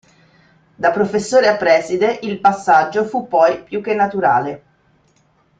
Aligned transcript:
Da 0.73 0.89
professore 0.89 1.47
a 1.47 1.55
preside 1.57 2.21
il 2.23 2.39
passaggio 2.39 3.03
fu 3.05 3.27
poi 3.27 3.61
più 3.63 3.81
che 3.83 3.93
naturale. 3.93 4.63